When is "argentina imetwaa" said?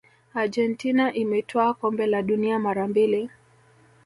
0.41-1.73